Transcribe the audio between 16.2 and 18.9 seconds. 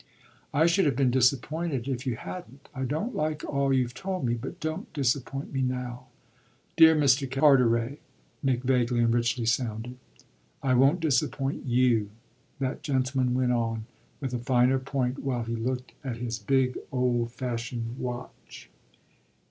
big old fashioned watch.